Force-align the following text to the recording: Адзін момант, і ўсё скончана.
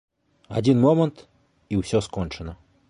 Адзін 0.61 0.77
момант, 0.85 1.17
і 1.75 1.83
ўсё 1.83 2.05
скончана. 2.09 2.61